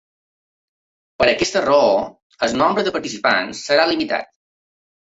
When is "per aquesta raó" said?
1.19-2.01